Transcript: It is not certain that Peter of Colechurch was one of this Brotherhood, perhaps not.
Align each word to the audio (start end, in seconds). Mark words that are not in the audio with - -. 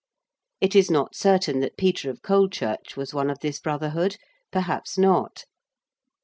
It 0.59 0.75
is 0.75 0.89
not 0.89 1.13
certain 1.15 1.59
that 1.59 1.77
Peter 1.77 2.09
of 2.09 2.23
Colechurch 2.23 2.97
was 2.97 3.13
one 3.13 3.29
of 3.29 3.37
this 3.41 3.59
Brotherhood, 3.59 4.17
perhaps 4.51 4.97
not. 4.97 5.45